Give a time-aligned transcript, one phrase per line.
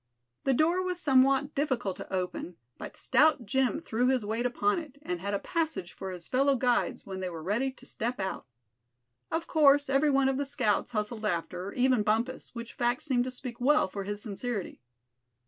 [0.45, 4.97] The door was somewhat difficult to open, but stout Jim threw his weight upon it,
[5.03, 8.47] and had a passage for his fellow guides when they were ready to step out.
[9.29, 13.29] Of course every one of the scouts hustled after, even Bumpus, which fact seemed to
[13.29, 14.81] speak well for his sincerity.